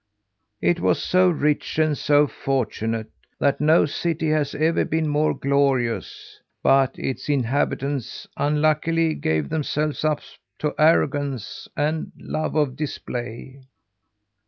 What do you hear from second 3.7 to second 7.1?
city has ever been more glorious; but